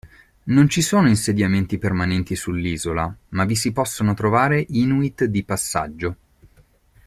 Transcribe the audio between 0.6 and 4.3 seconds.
ci sono insediamenti permanenti sull'isola, ma vi si possono